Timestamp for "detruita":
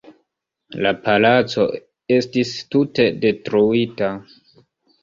3.29-4.11